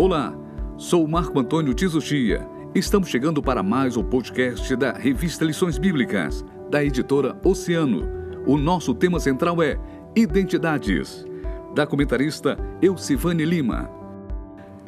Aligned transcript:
Olá, 0.00 0.32
sou 0.76 1.08
Marco 1.08 1.40
Antônio 1.40 1.74
Tizuchia. 1.74 2.48
Estamos 2.72 3.08
chegando 3.08 3.42
para 3.42 3.64
mais 3.64 3.96
um 3.96 4.04
podcast 4.04 4.76
da 4.76 4.92
revista 4.92 5.44
Lições 5.44 5.76
Bíblicas, 5.76 6.44
da 6.70 6.84
editora 6.84 7.36
Oceano. 7.42 8.08
O 8.46 8.56
nosso 8.56 8.94
tema 8.94 9.18
central 9.18 9.60
é 9.60 9.76
Identidades, 10.14 11.26
da 11.74 11.84
comentarista 11.84 12.56
Elcivane 12.80 13.44
Lima. 13.44 13.90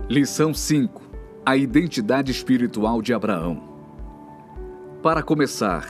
Lição 0.08 0.54
5: 0.54 1.02
A 1.44 1.56
identidade 1.56 2.30
espiritual 2.30 3.02
de 3.02 3.12
Abraão. 3.12 3.60
Para 5.02 5.24
começar, 5.24 5.88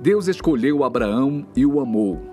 Deus 0.00 0.26
escolheu 0.26 0.82
Abraão 0.82 1.46
e 1.54 1.64
o 1.64 1.78
amou. 1.78 2.29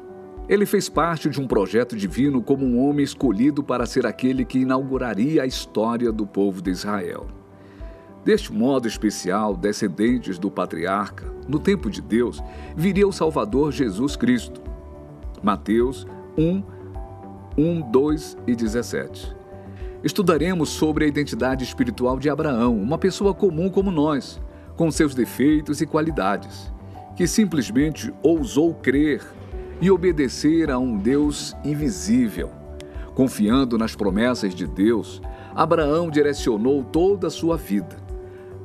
Ele 0.50 0.66
fez 0.66 0.88
parte 0.88 1.30
de 1.30 1.42
um 1.42 1.48
projeto 1.48 1.96
divino 1.98 2.42
como 2.42 2.66
um 2.66 2.88
homem 2.88 3.04
escolhido 3.04 3.62
para 3.62 3.86
ser 3.86 4.06
aquele 4.06 4.46
que 4.46 4.60
inauguraria 4.60 5.44
a 5.44 5.46
história 5.46 6.10
do 6.10 6.26
povo 6.26 6.62
de 6.62 6.72
Israel. 6.72 7.28
Deste 8.24 8.54
modo 8.54 8.88
especial, 8.88 9.58
descendentes 9.58 10.40
do 10.40 10.50
patriarca, 10.50 11.26
no 11.50 11.60
tempo 11.60 11.90
de 11.90 12.02
Deus, 12.02 12.42
viria 12.78 13.06
o 13.06 13.12
Salvador 13.12 13.74
Jesus 13.74 14.16
Cristo. 14.16 14.62
Mateus 15.44 16.08
1, 16.38 16.64
1, 17.58 17.92
2 17.92 18.38
e 18.48 18.56
17. 18.56 19.36
Estudaremos 20.02 20.70
sobre 20.70 21.04
a 21.04 21.08
identidade 21.10 21.66
espiritual 21.66 22.18
de 22.20 22.30
Abraão, 22.30 22.78
uma 22.78 22.98
pessoa 22.98 23.34
comum 23.34 23.70
como 23.70 23.92
nós, 23.92 24.40
com 24.78 24.90
seus 24.92 25.14
defeitos 25.14 25.82
e 25.82 25.86
qualidades, 25.86 26.72
que 27.18 27.28
simplesmente 27.28 28.14
ousou 28.22 28.74
crer 28.76 29.22
e 29.82 29.92
obedecer 29.92 30.72
a 30.72 30.78
um 30.78 30.98
Deus 30.98 31.56
invisível. 31.64 32.52
Confiando 33.14 33.78
nas 33.78 33.96
promessas 33.96 34.54
de 34.54 34.68
Deus, 34.68 35.22
Abraão 35.56 36.10
direcionou 36.10 36.84
toda 36.84 37.28
a 37.28 37.32
sua 37.32 37.58
vida. 37.58 37.98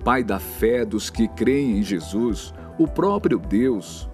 Pai 0.05 0.23
da 0.23 0.39
fé 0.39 0.85
dos 0.85 1.09
que 1.09 1.29
creem 1.29 1.79
em 1.79 1.83
Jesus, 1.83 2.53
o 2.79 2.87
próprio 2.87 3.39
Deus 3.39 4.11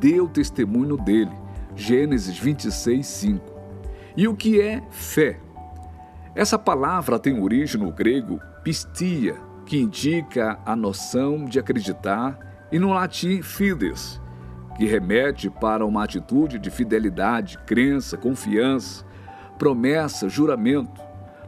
deu 0.00 0.28
testemunho 0.28 0.96
dele. 0.96 1.32
Gênesis 1.76 2.38
26, 2.38 3.06
5. 3.06 3.58
E 4.16 4.26
o 4.26 4.34
que 4.34 4.60
é 4.60 4.82
fé? 4.90 5.38
Essa 6.34 6.58
palavra 6.58 7.18
tem 7.18 7.40
origem 7.40 7.80
no 7.80 7.92
grego 7.92 8.40
pistia, 8.64 9.36
que 9.64 9.78
indica 9.78 10.58
a 10.64 10.74
noção 10.74 11.44
de 11.44 11.58
acreditar, 11.58 12.38
e 12.72 12.78
no 12.78 12.90
latim 12.90 13.42
fides, 13.42 14.20
que 14.78 14.86
remete 14.86 15.50
para 15.50 15.84
uma 15.84 16.04
atitude 16.04 16.56
de 16.56 16.70
fidelidade, 16.70 17.58
crença, 17.66 18.16
confiança, 18.16 19.04
promessa, 19.58 20.28
juramento. 20.28 21.02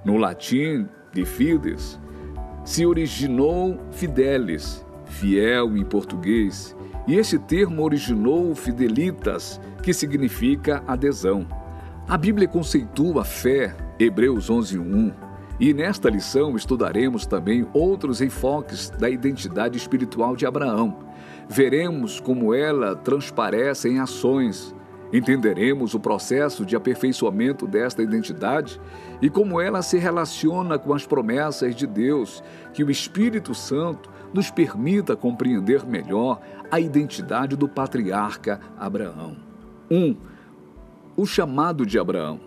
No 0.04 0.16
latim, 0.16 0.88
de 1.12 1.24
fides, 1.24 2.00
se 2.64 2.84
originou 2.84 3.78
fidelis, 3.92 4.84
fiel 5.06 5.76
em 5.76 5.84
português, 5.84 6.76
e 7.06 7.14
esse 7.14 7.38
termo 7.38 7.84
originou 7.84 8.52
fidelitas, 8.56 9.60
que 9.80 9.94
significa 9.94 10.82
adesão. 10.86 11.46
A 12.08 12.18
Bíblia 12.18 12.48
conceitua 12.48 13.22
a 13.22 13.24
fé, 13.24 13.76
Hebreus 13.96 14.50
11:1, 14.50 15.12
e 15.60 15.72
nesta 15.72 16.10
lição 16.10 16.56
estudaremos 16.56 17.26
também 17.26 17.64
outros 17.72 18.20
enfoques 18.20 18.90
da 18.90 19.08
identidade 19.08 19.78
espiritual 19.78 20.34
de 20.34 20.46
Abraão 20.46 21.09
veremos 21.50 22.20
como 22.20 22.54
ela 22.54 22.94
transparece 22.94 23.88
em 23.88 23.98
ações, 23.98 24.72
entenderemos 25.12 25.94
o 25.94 25.98
processo 25.98 26.64
de 26.64 26.76
aperfeiçoamento 26.76 27.66
desta 27.66 28.04
identidade 28.04 28.80
e 29.20 29.28
como 29.28 29.60
ela 29.60 29.82
se 29.82 29.98
relaciona 29.98 30.78
com 30.78 30.94
as 30.94 31.04
promessas 31.04 31.74
de 31.74 31.88
Deus, 31.88 32.40
que 32.72 32.84
o 32.84 32.90
Espírito 32.90 33.52
Santo 33.52 34.08
nos 34.32 34.48
permita 34.48 35.16
compreender 35.16 35.84
melhor 35.84 36.40
a 36.70 36.78
identidade 36.78 37.56
do 37.56 37.68
patriarca 37.68 38.60
Abraão. 38.78 39.36
1. 39.90 39.96
Um, 39.96 40.16
o 41.16 41.26
chamado 41.26 41.84
de 41.84 41.98
Abraão. 41.98 42.38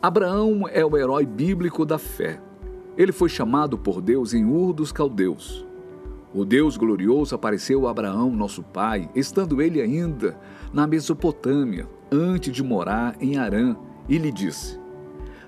Abraão 0.00 0.62
é 0.70 0.84
o 0.84 0.96
herói 0.96 1.26
bíblico 1.26 1.84
da 1.84 1.98
fé. 1.98 2.40
Ele 2.96 3.10
foi 3.10 3.28
chamado 3.28 3.76
por 3.76 4.00
Deus 4.00 4.32
em 4.32 4.44
Ur 4.44 4.72
dos 4.72 4.92
Caldeus. 4.92 5.66
O 6.34 6.46
Deus 6.46 6.78
glorioso 6.78 7.34
apareceu 7.34 7.86
a 7.86 7.90
Abraão, 7.90 8.30
nosso 8.30 8.62
pai, 8.62 9.08
estando 9.14 9.60
ele 9.60 9.82
ainda 9.82 10.38
na 10.72 10.86
Mesopotâmia, 10.86 11.86
antes 12.10 12.54
de 12.54 12.62
morar 12.62 13.14
em 13.20 13.36
Arã, 13.36 13.76
e 14.08 14.16
lhe 14.16 14.32
disse: 14.32 14.80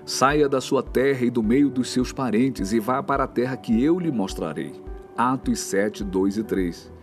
Saia 0.05 0.47
da 0.47 0.61
sua 0.61 0.83
terra 0.83 1.25
e 1.25 1.31
do 1.31 1.41
meio 1.41 1.71
dos 1.71 1.89
seus 1.89 2.13
parentes 2.13 2.71
e 2.71 2.79
vá 2.79 3.01
para 3.01 3.23
a 3.23 3.27
terra 3.27 3.57
que 3.57 3.83
eu 3.83 3.99
lhe 3.99 4.11
mostrarei. 4.11 4.73
Atos 5.17 5.59
7, 5.59 6.03
2 6.03 6.37
e 6.37 6.43
3. 6.43 6.93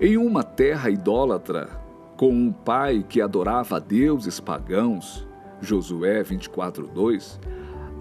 Em 0.00 0.16
uma 0.16 0.42
terra 0.42 0.90
idólatra, 0.90 1.68
com 2.16 2.32
um 2.32 2.50
pai 2.50 3.04
que 3.08 3.20
adorava 3.20 3.80
deuses 3.80 4.40
pagãos, 4.40 5.24
Josué 5.60 6.22
24, 6.24 6.88
2, 6.88 7.40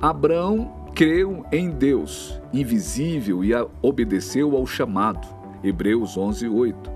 Abraão 0.01 0.82
creu 0.95 1.45
em 1.51 1.71
Deus 1.71 2.39
invisível 2.53 3.43
e 3.43 3.51
obedeceu 3.81 4.55
ao 4.55 4.65
chamado. 4.65 5.27
Hebreus 5.63 6.17
11, 6.17 6.47
8. 6.47 6.91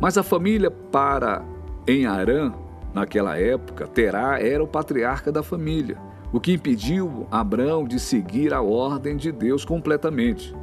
Mas 0.00 0.18
a 0.18 0.22
família 0.22 0.70
para 0.70 1.44
em 1.86 2.06
Arã, 2.06 2.52
naquela 2.92 3.38
época, 3.38 3.86
Terá 3.86 4.40
era 4.40 4.62
o 4.62 4.66
patriarca 4.66 5.30
da 5.30 5.42
família, 5.42 5.96
o 6.32 6.40
que 6.40 6.52
impediu 6.52 7.26
Abraão 7.30 7.86
de 7.86 8.00
seguir 8.00 8.52
a 8.52 8.60
ordem 8.60 9.16
de 9.16 9.30
Deus 9.30 9.64
completamente. 9.64 10.54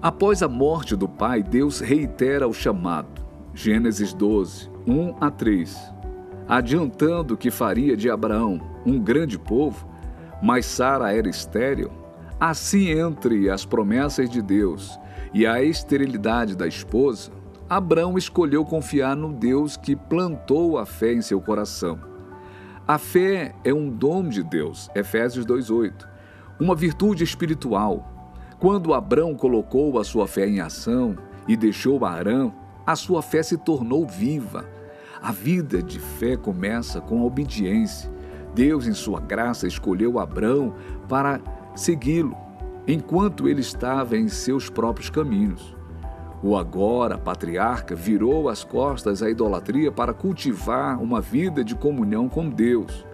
Após 0.00 0.42
a 0.42 0.48
morte 0.48 0.94
do 0.94 1.08
pai, 1.08 1.42
Deus 1.42 1.80
reitera 1.80 2.46
o 2.46 2.54
chamado. 2.54 3.26
Gênesis 3.52 4.14
12, 4.14 4.70
1 4.86 5.16
a 5.20 5.30
3. 5.30 5.76
Adiantando 6.46 7.36
que 7.36 7.50
faria 7.50 7.96
de 7.96 8.08
Abraão 8.08 8.60
um 8.86 8.98
grande 8.98 9.36
povo, 9.38 9.88
mas 10.40 10.66
Sara 10.66 11.12
era 11.12 11.28
estéril, 11.28 11.90
Assim, 12.40 12.90
entre 12.90 13.50
as 13.50 13.64
promessas 13.64 14.30
de 14.30 14.40
Deus 14.40 14.98
e 15.34 15.44
a 15.44 15.60
esterilidade 15.60 16.54
da 16.54 16.68
esposa, 16.68 17.32
Abraão 17.68 18.16
escolheu 18.16 18.64
confiar 18.64 19.16
no 19.16 19.32
Deus 19.32 19.76
que 19.76 19.96
plantou 19.96 20.78
a 20.78 20.86
fé 20.86 21.12
em 21.12 21.20
seu 21.20 21.40
coração. 21.40 21.98
A 22.86 22.96
fé 22.96 23.54
é 23.64 23.74
um 23.74 23.90
dom 23.90 24.28
de 24.28 24.44
Deus, 24.44 24.88
Efésios 24.94 25.44
2:8, 25.44 26.08
uma 26.60 26.76
virtude 26.76 27.24
espiritual. 27.24 28.08
Quando 28.60 28.94
Abraão 28.94 29.34
colocou 29.34 29.98
a 29.98 30.04
sua 30.04 30.28
fé 30.28 30.48
em 30.48 30.60
ação 30.60 31.16
e 31.48 31.56
deixou 31.56 32.04
Arã, 32.04 32.52
a 32.86 32.94
sua 32.94 33.20
fé 33.20 33.42
se 33.42 33.58
tornou 33.58 34.06
viva. 34.06 34.64
A 35.20 35.32
vida 35.32 35.82
de 35.82 35.98
fé 35.98 36.36
começa 36.36 37.00
com 37.00 37.20
a 37.20 37.24
obediência. 37.24 38.10
Deus, 38.54 38.86
em 38.86 38.94
sua 38.94 39.20
graça, 39.20 39.66
escolheu 39.66 40.18
Abraão 40.18 40.74
para 41.08 41.40
segui-lo, 41.74 42.36
enquanto 42.86 43.48
ele 43.48 43.60
estava 43.60 44.16
em 44.16 44.28
seus 44.28 44.70
próprios 44.70 45.10
caminhos. 45.10 45.76
O 46.42 46.56
agora 46.56 47.18
patriarca 47.18 47.94
virou 47.94 48.48
as 48.48 48.62
costas 48.62 49.22
à 49.22 49.28
idolatria 49.30 49.90
para 49.90 50.14
cultivar 50.14 51.02
uma 51.02 51.20
vida 51.20 51.64
de 51.64 51.74
comunhão 51.74 52.28
com 52.28 52.48
Deus, 52.48 53.04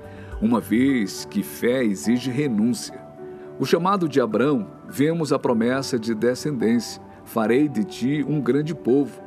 uma 0.42 0.60
vez 0.60 1.24
que 1.24 1.42
fé 1.42 1.82
exige 1.82 2.30
renúncia. 2.30 3.02
O 3.58 3.64
chamado 3.64 4.08
de 4.08 4.20
Abraão, 4.20 4.66
vemos 4.88 5.32
a 5.32 5.38
promessa 5.38 5.98
de 5.98 6.14
descendência: 6.14 7.00
farei 7.24 7.68
de 7.68 7.84
ti 7.84 8.24
um 8.28 8.40
grande 8.40 8.74
povo, 8.74 9.22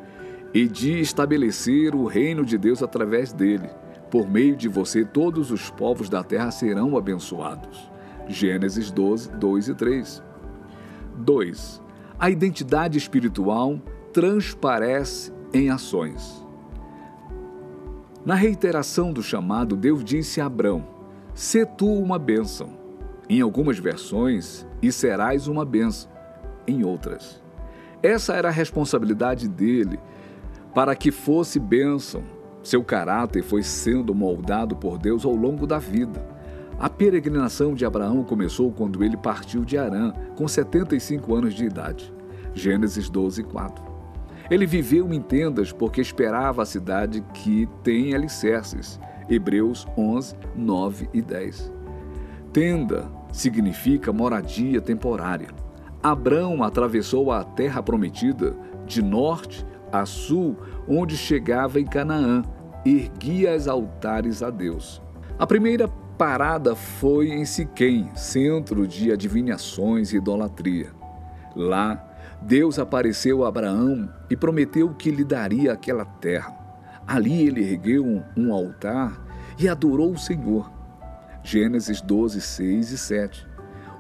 e 0.53 0.67
de 0.67 0.99
estabelecer 0.99 1.95
o 1.95 2.05
reino 2.05 2.45
de 2.45 2.57
Deus 2.57 2.83
através 2.83 3.33
dele. 3.33 3.69
Por 4.09 4.29
meio 4.29 4.55
de 4.55 4.67
você, 4.67 5.03
todos 5.03 5.51
os 5.51 5.69
povos 5.69 6.07
da 6.07 6.23
terra 6.23 6.51
serão 6.51 6.95
abençoados. 6.97 7.89
Gênesis 8.29 8.91
12, 8.91 9.31
2 9.31 9.69
e 9.69 9.75
3. 9.75 10.23
2. 11.17 11.81
A 12.19 12.29
identidade 12.29 12.97
espiritual 12.97 13.79
transparece 14.11 15.31
em 15.53 15.69
ações. 15.69 16.45
Na 18.25 18.35
reiteração 18.35 19.13
do 19.13 19.23
chamado, 19.23 19.75
Deus 19.75 20.03
disse 20.03 20.41
a 20.41 20.45
Abrão: 20.45 20.85
"Se 21.33 21.65
tu 21.65 21.87
uma 21.87 22.19
bênção. 22.19 22.77
Em 23.29 23.41
algumas 23.41 23.77
versões, 23.77 24.65
e 24.81 24.91
serás 24.91 25.47
uma 25.47 25.65
bênção. 25.65 26.09
Em 26.65 26.83
outras. 26.83 27.41
Essa 28.01 28.35
era 28.35 28.47
a 28.47 28.51
responsabilidade 28.51 29.47
dele 29.47 29.99
para 30.73 30.95
que 30.95 31.11
fosse 31.11 31.59
bênção. 31.59 32.23
Seu 32.61 32.83
caráter 32.83 33.41
foi 33.41 33.63
sendo 33.63 34.13
moldado 34.13 34.75
por 34.75 34.97
Deus 34.97 35.25
ao 35.25 35.33
longo 35.33 35.65
da 35.65 35.79
vida. 35.79 36.36
A 36.79 36.87
peregrinação 36.87 37.73
de 37.73 37.85
Abraão 37.85 38.23
começou 38.23 38.71
quando 38.71 39.03
ele 39.03 39.17
partiu 39.17 39.65
de 39.65 39.79
Arã, 39.79 40.13
com 40.35 40.47
75 40.47 41.33
anos 41.33 41.55
de 41.55 41.65
idade. 41.65 42.13
Gênesis 42.53 43.09
12, 43.09 43.41
4. 43.43 43.83
Ele 44.49 44.67
viveu 44.67 45.11
em 45.11 45.19
tendas 45.19 45.71
porque 45.71 45.99
esperava 45.99 46.61
a 46.61 46.65
cidade 46.65 47.21
que 47.33 47.67
tem 47.83 48.13
alicerces. 48.13 48.99
Hebreus 49.27 49.87
11, 49.97 50.35
9 50.55 51.09
e 51.13 51.21
10. 51.21 51.73
Tenda 52.53 53.11
significa 53.31 54.13
moradia 54.13 54.79
temporária. 54.79 55.49
Abrão 56.01 56.63
atravessou 56.63 57.31
a 57.31 57.43
terra 57.43 57.81
prometida 57.81 58.55
de 58.85 59.01
norte 59.01 59.65
a 59.91 60.05
sul, 60.05 60.55
onde 60.87 61.17
chegava 61.17 61.79
em 61.79 61.85
Canaã, 61.85 62.43
erguia 62.85 63.55
os 63.55 63.67
altares 63.67 64.43
a 64.43 64.51
Deus. 64.51 65.01
A 65.39 65.45
primeira 65.45 65.89
parada 66.17 66.75
foi 66.75 67.29
em 67.29 67.45
Siquém, 67.45 68.09
centro 68.15 68.87
de 68.87 69.11
adivinhações 69.11 70.11
e 70.11 70.17
idolatria. 70.17 70.91
Lá, 71.55 72.03
Deus 72.41 72.79
apareceu 72.79 73.43
a 73.45 73.49
Abraão 73.49 74.09
e 74.29 74.35
prometeu 74.35 74.89
que 74.93 75.11
lhe 75.11 75.23
daria 75.23 75.73
aquela 75.73 76.05
terra. 76.05 76.55
Ali 77.05 77.47
ele 77.47 77.63
ergueu 77.63 78.23
um 78.35 78.53
altar 78.53 79.23
e 79.59 79.69
adorou 79.69 80.11
o 80.11 80.17
Senhor. 80.17 80.71
Gênesis 81.43 82.01
12, 82.01 82.41
6 82.41 82.91
e 82.91 82.97
7. 82.97 83.47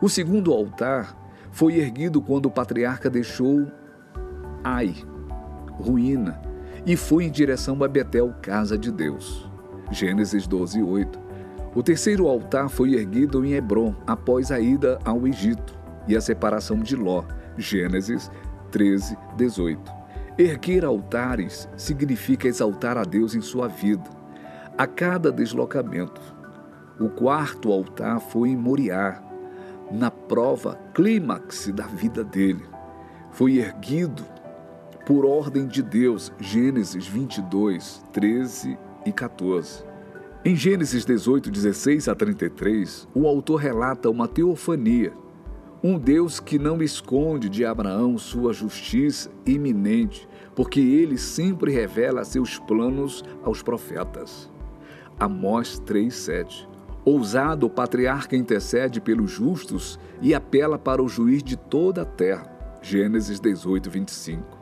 O 0.01 0.09
segundo 0.09 0.51
altar 0.51 1.15
foi 1.51 1.77
erguido 1.77 2.21
quando 2.21 2.47
o 2.47 2.51
patriarca 2.51 3.09
deixou 3.09 3.71
Ai, 4.63 4.93
ruína, 5.79 6.41
e 6.85 6.97
foi 6.97 7.25
em 7.25 7.31
direção 7.31 7.81
a 7.83 7.87
Betel, 7.87 8.33
casa 8.41 8.77
de 8.77 8.91
Deus. 8.91 9.49
Gênesis 9.91 10.45
12, 10.45 10.81
8. 10.81 11.26
O 11.77 11.83
terceiro 11.83 12.27
altar 12.27 12.69
foi 12.69 12.95
erguido 12.95 13.45
em 13.45 13.53
Hebron 13.53 13.93
após 14.07 14.51
a 14.51 14.59
ida 14.59 14.97
ao 15.05 15.27
Egito 15.27 15.77
e 16.07 16.17
a 16.17 16.19
separação 16.19 16.79
de 16.79 16.95
Ló. 16.95 17.23
Gênesis 17.55 18.31
13, 18.71 19.15
18. 19.35 19.91
Erguer 20.39 20.83
altares 20.83 21.69
significa 21.77 22.47
exaltar 22.47 22.97
a 22.97 23.03
Deus 23.03 23.35
em 23.35 23.41
sua 23.41 23.67
vida, 23.67 24.09
a 24.75 24.87
cada 24.87 25.31
deslocamento. 25.31 26.19
O 26.99 27.09
quarto 27.09 27.71
altar 27.71 28.21
foi 28.21 28.49
em 28.49 28.57
Moriá, 28.57 29.21
na 29.91 30.09
prova 30.09 30.79
clímax 30.95 31.71
da 31.75 31.85
vida 31.85 32.23
dele. 32.23 32.65
Foi 33.29 33.59
erguido 33.59 34.25
por 35.05 35.27
ordem 35.27 35.67
de 35.67 35.83
Deus, 35.83 36.33
Gênesis 36.39 37.05
22, 37.05 38.03
13 38.13 38.79
e 39.05 39.11
14. 39.11 39.96
Em 40.47 40.55
Gênesis 40.55 41.03
18, 41.03 41.51
16 41.51 42.07
a 42.07 42.15
33, 42.15 43.05
o 43.13 43.27
autor 43.27 43.57
relata 43.57 44.09
uma 44.09 44.29
teofania, 44.29 45.11
um 45.83 45.99
Deus 45.99 46.39
que 46.39 46.57
não 46.57 46.81
esconde 46.81 47.49
de 47.49 47.65
Abraão 47.65 48.17
sua 48.17 48.53
justiça 48.53 49.29
iminente, 49.45 50.25
porque 50.55 50.79
ele 50.79 51.17
sempre 51.17 51.69
revela 51.69 52.23
seus 52.23 52.57
planos 52.59 53.25
aos 53.43 53.61
profetas. 53.61 54.49
Amós 55.19 55.79
3:7. 55.85 56.65
Ousado, 57.03 57.65
o 57.65 57.69
patriarca 57.69 58.37
intercede 58.37 59.01
pelos 59.01 59.29
justos 59.29 59.99
e 60.21 60.33
apela 60.33 60.79
para 60.79 61.03
o 61.03 61.09
juiz 61.09 61.43
de 61.43 61.57
toda 61.57 62.03
a 62.03 62.05
terra. 62.05 62.49
Gênesis 62.81 63.41
18, 63.41 63.89
25. 63.89 64.57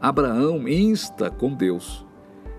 Abraão 0.00 0.68
insta 0.68 1.28
com 1.28 1.52
Deus, 1.52 2.06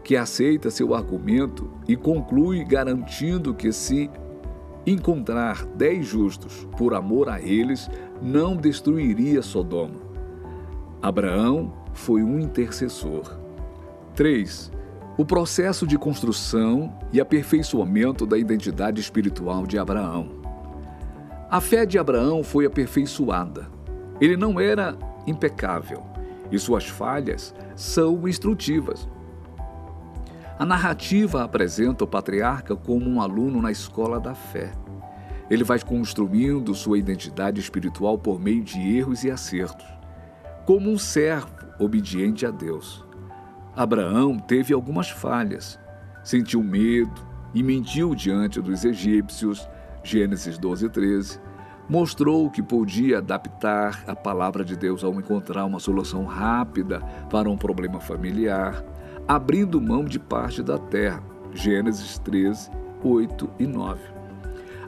que 0.09 0.17
aceita 0.17 0.71
seu 0.71 0.95
argumento 0.95 1.69
e 1.87 1.95
conclui 1.95 2.63
garantindo 2.63 3.53
que 3.53 3.71
se 3.71 4.09
encontrar 4.83 5.67
dez 5.67 6.03
justos 6.03 6.67
por 6.75 6.95
amor 6.95 7.29
a 7.29 7.39
eles, 7.39 7.87
não 8.19 8.55
destruiria 8.55 9.43
Sodoma. 9.43 10.01
Abraão 10.99 11.71
foi 11.93 12.23
um 12.23 12.39
intercessor. 12.39 13.37
3 14.15 14.71
o 15.15 15.23
processo 15.23 15.85
de 15.85 15.95
construção 15.95 16.91
e 17.13 17.21
aperfeiçoamento 17.21 18.25
da 18.25 18.35
identidade 18.35 18.99
espiritual 18.99 19.67
de 19.67 19.77
Abraão. 19.77 20.31
A 21.51 21.61
fé 21.61 21.85
de 21.85 21.99
Abraão 21.99 22.41
foi 22.41 22.65
aperfeiçoada. 22.65 23.69
Ele 24.19 24.35
não 24.35 24.59
era 24.59 24.97
impecável 25.27 26.01
e 26.51 26.57
suas 26.57 26.87
falhas 26.87 27.53
são 27.75 28.27
instrutivas. 28.27 29.07
A 30.59 30.65
narrativa 30.65 31.45
apresenta 31.45 32.03
o 32.03 32.07
patriarca 32.07 32.75
como 32.75 33.09
um 33.09 33.21
aluno 33.21 33.61
na 33.61 33.71
escola 33.71 34.19
da 34.19 34.35
fé. 34.35 34.73
Ele 35.49 35.63
vai 35.63 35.79
construindo 35.79 36.75
sua 36.75 36.97
identidade 36.97 37.61
espiritual 37.61 38.17
por 38.19 38.41
meio 38.41 38.61
de 38.61 38.77
erros 38.77 39.23
e 39.23 39.31
acertos, 39.31 39.87
como 40.65 40.91
um 40.91 40.97
servo 40.97 41.47
obediente 41.79 42.45
a 42.45 42.51
Deus. 42.51 43.05
Abraão 43.73 44.37
teve 44.37 44.73
algumas 44.73 45.09
falhas. 45.09 45.79
Sentiu 46.25 46.61
medo 46.61 47.25
e 47.53 47.63
mentiu 47.63 48.13
diante 48.13 48.59
dos 48.59 48.83
egípcios. 48.83 49.65
Gênesis 50.03 50.57
12, 50.57 50.89
13. 50.89 51.39
Mostrou 51.87 52.51
que 52.51 52.61
podia 52.61 53.19
adaptar 53.19 54.03
a 54.05 54.13
palavra 54.13 54.65
de 54.65 54.75
Deus 54.75 55.05
ao 55.05 55.13
encontrar 55.13 55.63
uma 55.63 55.79
solução 55.79 56.25
rápida 56.25 56.99
para 57.31 57.49
um 57.49 57.55
problema 57.55 58.01
familiar, 58.01 58.83
abrindo 59.29 59.79
mão 59.79 60.03
de 60.03 60.17
parte 60.17 60.63
da 60.63 60.79
terra. 60.79 61.21
Gênesis 61.53 62.17
13, 62.17 62.71
8 63.03 63.49
e 63.59 63.67
9. 63.67 64.01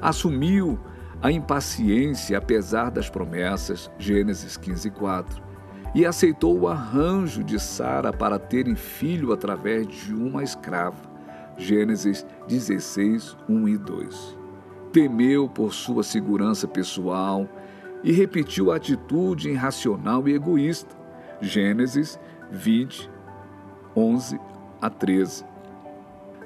Assumiu 0.02 0.80
a 1.22 1.32
impaciência 1.32 2.40
apesar 2.40 2.90
das 2.90 3.08
promessas. 3.08 3.92
Gênesis 4.00 4.58
15, 4.58 4.90
4 4.90 5.52
e 5.94 6.06
aceitou 6.06 6.58
o 6.58 6.68
arranjo 6.70 7.44
de 7.44 7.60
Sara 7.60 8.14
para 8.14 8.40
terem 8.40 8.76
filho 8.76 9.34
através 9.34 9.88
de 9.88 10.14
uma 10.14 10.42
escrava. 10.42 10.98
Gênesis 11.58 12.26
16, 12.48 13.36
1 13.48 13.68
e 13.68 13.78
2. 13.78 14.38
Temeu 14.94 15.50
por 15.50 15.74
sua 15.74 16.02
segurança 16.02 16.68
pessoal 16.68 17.48
e 18.04 18.12
repetiu 18.12 18.72
a 18.72 18.78
atitude 18.78 19.50
irracional 19.50 20.28
e 20.28 20.34
egoísta. 20.34 20.96
Gênesis 21.42 22.18
20, 22.50 23.10
11 23.96 24.40
a 24.82 24.90
13. 24.90 25.46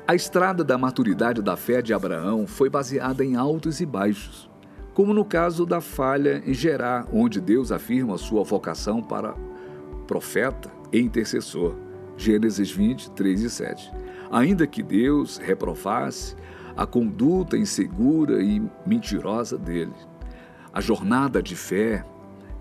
A 0.08 0.14
estrada 0.14 0.64
da 0.64 0.78
maturidade 0.78 1.42
da 1.42 1.58
fé 1.58 1.82
de 1.82 1.94
Abraão 1.94 2.46
foi 2.46 2.70
baseada 2.70 3.24
em 3.24 3.36
altos 3.36 3.80
e 3.82 3.86
baixos 3.86 4.50
como 4.96 5.14
no 5.14 5.26
caso 5.26 5.66
da 5.66 5.82
falha 5.82 6.42
em 6.46 6.54
Gerar, 6.54 7.06
onde 7.12 7.42
Deus 7.42 7.70
afirma 7.70 8.18
sua 8.18 8.46
vocação 8.46 9.04
para 9.04 9.36
profeta 10.08 10.72
e 10.92 11.00
intercessor. 11.02 11.76
Gênesis 12.16 12.72
20, 12.72 13.12
3 13.12 13.42
e 13.42 13.50
7. 13.50 13.92
Ainda 14.32 14.66
que 14.66 14.82
Deus 14.82 15.38
reprovasse 15.38 16.34
a 16.78 16.86
conduta 16.86 17.58
insegura 17.58 18.42
e 18.42 18.62
mentirosa 18.86 19.58
dele. 19.58 19.92
A 20.72 20.80
jornada 20.80 21.44
de 21.44 21.58
fé 21.58 22.06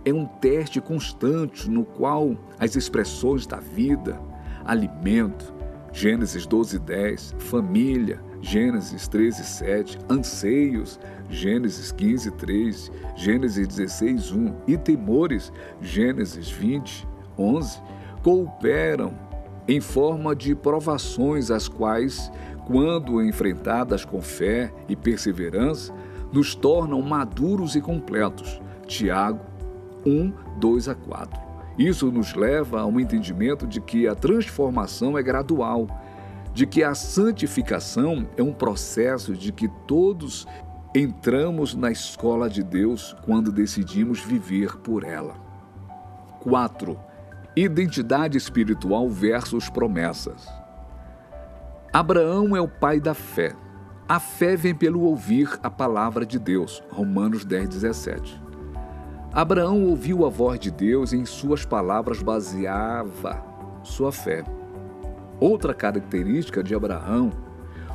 é 0.05 0.13
um 0.13 0.26
teste 0.26 0.81
constante 0.81 1.71
no 1.71 1.85
qual 1.85 2.37
as 2.59 2.75
expressões 2.75 3.47
da 3.47 3.61
vida, 3.61 4.21
alimento, 4.64 5.52
Gênesis 5.92 6.47
12, 6.47 6.78
10, 6.80 7.37
família, 7.38 8.21
Gênesis 8.40 9.06
13, 9.06 9.44
7, 9.44 9.99
anseios, 10.11 10.99
Gênesis 11.30 11.92
15, 11.92 12.30
3, 12.33 12.92
Gênesis 13.16 13.68
16, 13.68 14.33
1 14.33 14.54
e 14.66 14.76
temores, 14.76 15.52
Gênesis 15.80 16.50
20, 16.50 17.06
11, 17.38 17.80
cooperam 18.23 19.14
em 19.68 19.80
forma 19.80 20.35
de 20.35 20.54
provações 20.54 21.50
as 21.50 21.68
quais, 21.68 22.30
quando 22.66 23.23
enfrentadas 23.23 24.04
com 24.04 24.21
fé 24.21 24.73
e 24.88 24.97
perseverança, 24.97 25.94
nos 26.33 26.54
tornam 26.54 27.00
maduros 27.00 27.76
e 27.76 27.80
completos. 27.80 28.61
Tiago 28.87 29.40
1, 30.04 30.33
2 30.59 30.88
a 30.88 30.94
4. 30.94 31.53
Isso 31.78 32.11
nos 32.11 32.35
leva 32.35 32.81
a 32.81 32.87
um 32.87 33.00
entendimento 33.00 33.66
de 33.66 33.81
que 33.81 34.07
a 34.07 34.14
transformação 34.14 35.19
é 35.19 35.23
gradual 35.23 35.88
de 36.54 36.66
que 36.66 36.85
a 36.85 36.95
santificação 36.95 38.28
é 38.37 38.43
um 38.43 38.52
processo 38.52 39.35
de 39.35 39.50
que 39.50 39.69
todos 39.87 40.47
entramos 40.95 41.75
na 41.75 41.90
escola 41.90 42.49
de 42.49 42.62
Deus 42.62 43.14
quando 43.25 43.50
decidimos 43.50 44.21
viver 44.21 44.76
por 44.76 45.02
ela. 45.02 45.35
4. 46.40 46.97
Identidade 47.57 48.38
espiritual 48.38 49.09
versus 49.09 49.69
promessas. 49.69 50.47
Abraão 51.93 52.57
é 52.57 52.61
o 52.61 52.69
pai 52.69 53.00
da 53.00 53.14
fé. 53.14 53.52
A 54.09 54.21
fé 54.21 54.54
vem 54.54 54.75
pelo 54.75 55.00
ouvir 55.00 55.59
a 55.62 55.71
palavra 55.71 56.25
de 56.25 56.38
Deus. 56.38 56.83
Romanos 56.90 57.45
10, 57.45 57.69
17. 57.69 58.44
Abraão 59.35 59.83
ouviu 59.87 60.25
a 60.25 60.29
voz 60.29 60.61
de 60.61 60.71
Deus 60.71 61.12
e 61.12 61.17
em 61.17 61.26
suas 61.26 61.64
palavras 61.64 62.23
baseava 62.23 63.45
sua 63.83 64.12
fé. 64.12 64.45
Outra 65.41 65.75
característica 65.75 66.62
de 66.62 66.73
Abraão, 66.73 67.33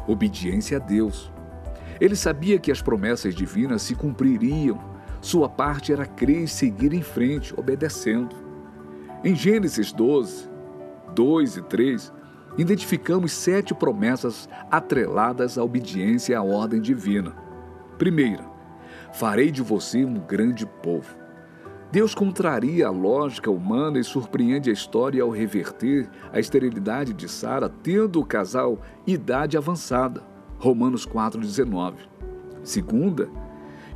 obediência 0.06 0.76
a 0.76 0.82
Deus. 0.82 1.32
Ele 2.02 2.18
sabia 2.18 2.60
que 2.60 2.70
as 2.70 2.82
promessas 2.82 3.34
divinas 3.34 3.84
se 3.84 3.96
cumpririam. 3.96 4.78
Sua 5.22 5.48
parte 5.48 5.94
era 5.94 6.06
crer 6.06 6.44
e 6.44 6.48
seguir 6.48 6.92
em 6.92 7.02
frente, 7.02 7.58
obedecendo. 7.58 8.36
Em 9.24 9.34
Gênesis 9.34 9.94
12, 9.94 10.50
2 11.16 11.56
e 11.56 11.62
3, 11.62 12.14
identificamos 12.58 13.32
sete 13.32 13.74
promessas 13.74 14.50
atreladas 14.70 15.58
à 15.58 15.64
obediência 15.64 16.38
à 16.38 16.44
ordem 16.44 16.82
divina. 16.82 17.34
Primeira, 17.98 18.44
Farei 19.12 19.52
de 19.52 19.62
você 19.62 20.06
um 20.06 20.14
grande 20.14 20.66
povo. 20.66 21.18
Deus 21.92 22.14
contraria 22.14 22.86
a 22.86 22.92
lógica 22.92 23.50
humana 23.50 23.98
e 23.98 24.04
surpreende 24.04 24.70
a 24.70 24.74
história 24.74 25.24
ao 25.24 25.32
reverter 25.32 26.08
a 26.32 26.40
esterilidade 26.40 27.14
de 27.14 27.28
Sara, 27.28 27.68
tendo 27.68 28.20
o 28.20 28.26
casal 28.26 28.80
idade 29.08 29.58
avançada. 29.58 30.22
Romanos 30.60 31.08
4,19. 31.08 31.96
Segunda, 32.62 33.28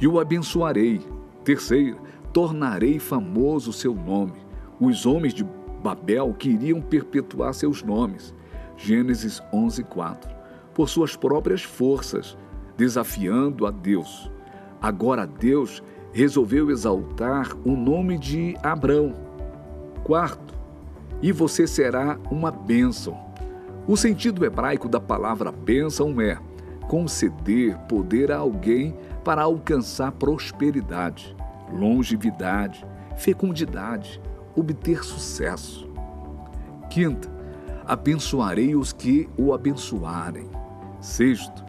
e 0.02 0.08
o 0.08 0.20
abençoarei. 0.20 1.02
Terceira, 1.44 1.98
tornarei 2.32 2.98
famoso 2.98 3.70
o 3.70 3.74
seu 3.74 3.94
nome. 3.94 4.42
Os 4.80 5.06
homens 5.06 5.34
de 5.36 5.44
Babel 5.84 6.34
queriam 6.34 6.82
perpetuar 6.82 7.54
seus 7.54 7.84
nomes. 7.84 8.34
Gênesis 8.76 9.40
11:4. 9.54 10.34
Por 10.74 10.90
suas 10.90 11.16
próprias 11.16 11.62
forças, 11.62 12.36
desafiando 12.76 13.68
a 13.68 13.72
Deus. 13.72 14.32
Agora 14.82 15.28
Deus 15.28 15.84
resolveu 16.14 16.70
exaltar 16.70 17.50
o 17.66 17.76
nome 17.76 18.18
de 18.20 18.56
Abrão. 18.62 19.14
Quarto, 20.04 20.54
e 21.22 21.32
você 21.32 21.66
será 21.66 22.20
uma 22.30 22.52
bênção. 22.52 23.18
O 23.88 23.98
sentido 23.98 24.46
hebraico 24.46 24.88
da 24.88 25.00
palavra 25.00 25.52
bênção 25.52 26.22
é 26.22 26.38
conceder 26.88 27.78
poder 27.90 28.32
a 28.32 28.38
alguém 28.38 28.96
para 29.24 29.42
alcançar 29.42 30.12
prosperidade, 30.12 31.36
longevidade, 31.72 32.86
fecundidade, 33.18 34.22
obter 34.56 35.04
sucesso. 35.04 35.90
Quinta, 36.90 37.30
abençoarei 37.86 38.76
os 38.76 38.94
que 38.94 39.28
o 39.38 39.54
abençoarem. 39.54 40.48
Sexto, 41.02 41.66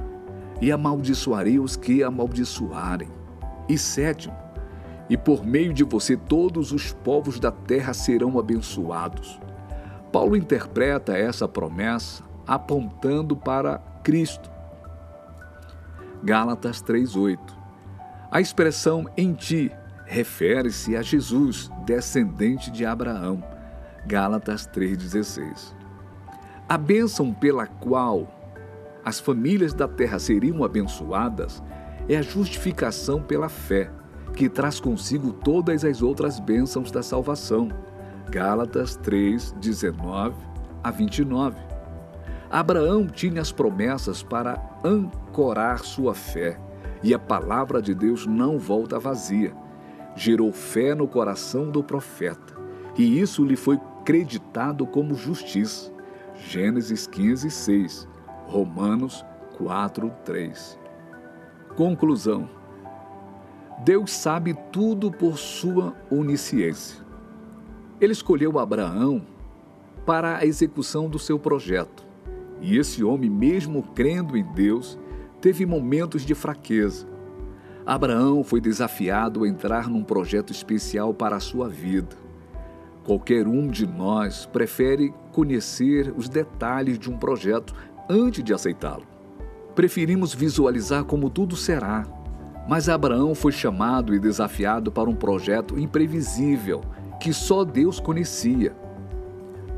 e 0.61 0.71
amaldiçoarei 0.71 1.59
os 1.59 1.77
que 1.77 2.03
amaldiçoarem. 2.03 3.24
E 3.69 3.79
sétimo, 3.79 4.37
e 5.09 5.17
por 5.17 5.45
meio 5.45 5.73
de 5.73 5.85
você 5.85 6.17
todos 6.17 6.73
os 6.73 6.93
povos 6.93 7.39
da 7.39 7.51
terra 7.51 7.93
serão 7.93 8.39
abençoados. 8.39 9.41
Paulo 10.13 10.37
interpreta 10.37 11.17
essa 11.17 11.49
promessa 11.49 12.23
apontando 12.47 13.37
para 13.37 13.79
Cristo. 14.03 14.51
Gálatas 16.23 16.81
3:8. 16.83 17.39
A 18.31 18.41
expressão 18.41 19.09
em 19.17 19.33
ti 19.35 19.71
refere-se 20.07 20.97
a 20.97 21.03
Jesus, 21.03 21.71
descendente 21.85 22.71
de 22.71 22.85
Abraão. 22.85 23.43
Gálatas 24.07 24.67
3,16. 24.67 25.75
A 26.69 26.77
bênção 26.77 27.33
pela 27.33 27.67
qual 27.67 28.29
as 29.05 29.21
famílias 29.21 29.75
da 29.75 29.87
terra 29.87 30.19
seriam 30.19 30.65
abençoadas 30.65 31.63
é 32.09 32.17
a 32.17 32.23
justificação 32.23 33.23
pela 33.23 33.49
fé, 33.49 33.91
que 34.35 34.49
traz 34.49 34.81
consigo 34.81 35.33
todas 35.33 35.85
as 35.85 36.03
outras 36.03 36.41
bênçãos 36.41 36.91
da 36.91 37.03
salvação. 37.03 37.69
Gálatas 38.31 38.97
3, 38.97 39.53
19 39.53 40.35
a 40.83 40.91
29. 40.91 41.57
Abraão 42.51 43.07
tinha 43.07 43.41
as 43.41 43.53
promessas 43.53 44.23
para 44.23 44.61
ancorar 44.85 45.81
sua 45.81 46.15
fé, 46.15 46.59
e 47.03 47.13
a 47.13 47.19
palavra 47.19 47.83
de 47.83 47.95
Deus 47.95 48.27
não 48.27 48.59
volta 48.59 48.99
vazia 48.99 49.55
gerou 50.15 50.53
fé 50.53 50.95
no 50.95 51.09
coração 51.09 51.71
do 51.71 51.83
profeta, 51.83 52.55
e 52.97 53.21
isso 53.21 53.45
lhe 53.45 53.57
foi 53.57 53.79
creditado 54.05 54.87
como 54.87 55.15
justiça. 55.15 55.93
Gênesis 56.37 57.07
15, 57.07 57.51
6, 57.51 58.09
Romanos 58.47 59.25
4, 59.57 60.11
3. 60.25 60.84
Conclusão: 61.77 62.49
Deus 63.85 64.13
sabe 64.13 64.55
tudo 64.71 65.11
por 65.11 65.39
sua 65.39 65.95
onisciência. 66.11 67.05
Ele 68.01 68.13
escolheu 68.13 68.59
Abraão 68.59 69.23
para 70.07 70.39
a 70.39 70.47
execução 70.47 71.09
do 71.09 71.19
seu 71.19 71.39
projeto. 71.39 72.05
E 72.61 72.79
esse 72.79 73.03
homem, 73.03 73.29
mesmo 73.29 73.83
crendo 73.95 74.37
em 74.37 74.45
Deus, 74.45 74.99
teve 75.41 75.67
momentos 75.67 76.23
de 76.23 76.35
fraqueza, 76.35 77.07
Abraão 77.87 78.43
foi 78.43 78.61
desafiado 78.61 79.45
a 79.45 79.49
entrar 79.49 79.91
num 79.91 80.03
projeto 80.03 80.51
especial 80.51 81.13
para 81.13 81.37
a 81.37 81.41
sua 81.41 81.69
vida. 81.69 82.17
Qualquer 83.05 83.47
um 83.47 83.69
de 83.69 83.87
nós 83.87 84.47
prefere 84.47 85.13
conhecer 85.33 86.15
os 86.17 86.27
detalhes 86.27 86.99
de 86.99 87.11
um 87.11 87.19
projeto 87.19 87.75
antes 88.09 88.43
de 88.43 88.55
aceitá-lo. 88.55 89.14
Preferimos 89.75 90.35
visualizar 90.35 91.05
como 91.05 91.29
tudo 91.29 91.57
será, 91.57 92.07
mas 92.69 92.89
Abraão 92.89 93.35
foi 93.35 93.53
chamado 93.53 94.15
e 94.15 94.19
desafiado 94.19 94.91
para 94.91 95.11
um 95.11 95.15
projeto 95.15 95.79
imprevisível 95.79 96.81
que 97.21 97.33
só 97.33 97.65
Deus 97.65 97.99
conhecia. 97.99 98.75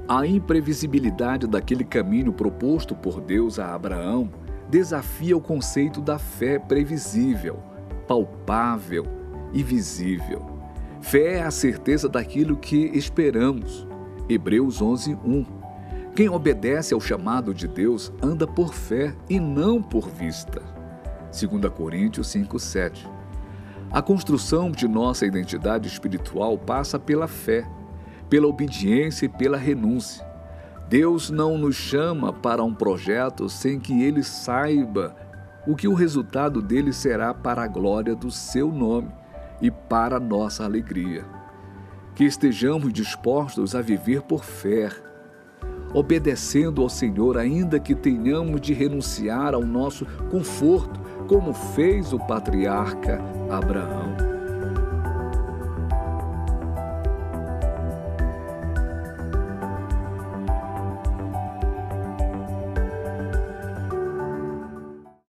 A 0.09 0.26
imprevisibilidade 0.26 1.47
daquele 1.47 1.85
caminho 1.85 2.33
proposto 2.33 2.95
por 2.95 3.21
Deus 3.21 3.59
a 3.59 3.75
Abraão 3.75 4.31
desafia 4.69 5.37
o 5.37 5.41
conceito 5.41 6.00
da 6.00 6.19
fé 6.19 6.59
previsível 6.59 7.61
palpável 8.07 9.07
e 9.53 9.62
visível. 9.62 10.45
Fé 11.00 11.38
é 11.38 11.43
a 11.43 11.50
certeza 11.50 12.09
daquilo 12.09 12.57
que 12.57 12.91
esperamos. 12.95 13.87
Hebreus 14.29 14.81
11, 14.81 15.19
1. 15.25 15.47
Quem 16.16 16.30
obedece 16.30 16.94
ao 16.94 17.00
chamado 17.00 17.52
de 17.52 17.68
Deus 17.68 18.11
anda 18.23 18.46
por 18.46 18.73
fé 18.73 19.14
e 19.28 19.38
não 19.38 19.82
por 19.82 20.08
vista. 20.08 20.62
2 21.30 21.70
Coríntios 21.75 22.28
5, 22.28 22.58
7. 22.58 23.06
A 23.90 24.00
construção 24.00 24.70
de 24.70 24.88
nossa 24.88 25.26
identidade 25.26 25.87
espiritual 25.87 26.56
passa 26.56 26.99
pela 26.99 27.28
fé, 27.28 27.68
pela 28.30 28.46
obediência 28.46 29.26
e 29.26 29.28
pela 29.28 29.58
renúncia. 29.58 30.26
Deus 30.88 31.28
não 31.28 31.58
nos 31.58 31.76
chama 31.76 32.32
para 32.32 32.64
um 32.64 32.73
projeto 32.73 33.46
sem 33.50 33.78
que 33.78 34.02
Ele 34.02 34.23
saiba 34.23 35.14
o 35.66 35.76
que 35.76 35.87
o 35.87 35.92
resultado 35.92 36.62
dele 36.62 36.94
será 36.94 37.35
para 37.35 37.62
a 37.62 37.68
glória 37.68 38.16
do 38.16 38.30
seu 38.30 38.73
nome 38.73 39.12
e 39.61 39.70
para 39.70 40.18
nossa 40.18 40.64
alegria. 40.64 41.26
Que 42.14 42.25
estejamos 42.25 42.90
dispostos 42.90 43.75
a 43.75 43.82
viver 43.82 44.23
por 44.23 44.42
fé, 44.42 44.88
obedecendo 45.97 46.83
ao 46.83 46.91
Senhor, 46.91 47.38
ainda 47.38 47.81
que 47.81 47.95
tenhamos 47.95 48.61
de 48.61 48.75
renunciar 48.75 49.55
ao 49.55 49.65
nosso 49.65 50.05
conforto, 50.31 51.00
como 51.26 51.55
fez 51.55 52.12
o 52.12 52.19
patriarca 52.19 53.19
Abraão. 53.50 54.06